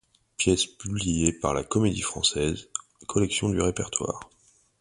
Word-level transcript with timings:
Pièce 0.35 0.65
publiée 0.65 1.31
par 1.31 1.53
la 1.53 1.63
Comédie-Française, 1.63 2.69
collection 3.05 3.49
du 3.49 3.61
Répertoire. 3.61 4.31